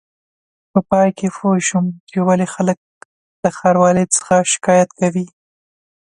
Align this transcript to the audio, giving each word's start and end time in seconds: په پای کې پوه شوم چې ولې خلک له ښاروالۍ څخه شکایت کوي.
په 0.71 0.79
پای 0.89 1.09
کې 1.17 1.27
پوه 1.35 1.57
شوم 1.67 1.85
چې 2.09 2.17
ولې 2.27 2.47
خلک 2.53 2.77
له 3.43 3.49
ښاروالۍ 3.57 4.05
څخه 4.15 4.35
شکایت 4.53 4.89
کوي. 4.99 5.25